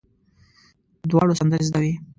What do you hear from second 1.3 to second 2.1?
سندرې زده وې.